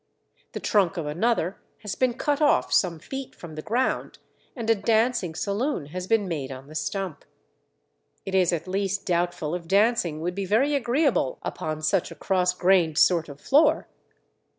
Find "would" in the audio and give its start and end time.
10.21-10.33